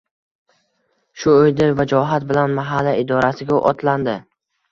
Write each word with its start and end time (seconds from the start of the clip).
Shu 1.23 1.33
oʻyda 1.41 1.67
vajohat 1.81 2.25
bilan 2.31 2.57
mahalla 2.61 2.95
idorasiga 3.05 3.61
otlandi. 3.73 4.17